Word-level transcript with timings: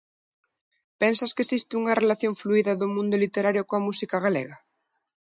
Pensas 1.01 1.31
que 1.35 1.43
existe 1.45 1.73
unha 1.81 1.97
relación 2.01 2.33
fluída 2.41 2.73
do 2.81 2.87
mundo 2.95 3.15
literario 3.23 3.67
coa 3.69 3.85
música 3.87 4.17
galega? 4.25 4.57